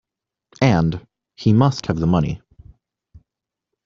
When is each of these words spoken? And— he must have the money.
And— 0.63 1.05
he 1.35 1.53
must 1.53 1.85
have 1.85 1.97
the 1.97 2.07
money. 2.07 2.41